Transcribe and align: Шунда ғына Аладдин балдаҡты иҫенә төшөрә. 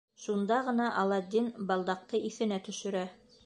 Шунда 0.21 0.57
ғына 0.69 0.87
Аладдин 1.03 1.51
балдаҡты 1.73 2.25
иҫенә 2.33 2.61
төшөрә. 2.69 3.09